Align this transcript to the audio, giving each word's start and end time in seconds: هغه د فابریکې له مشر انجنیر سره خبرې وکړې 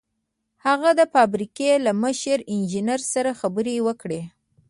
هغه 0.65 0.89
د 0.99 1.01
فابریکې 1.13 1.71
له 1.85 1.91
مشر 2.03 2.37
انجنیر 2.53 3.01
سره 3.13 3.31
خبرې 3.41 3.75
وکړې 3.87 4.21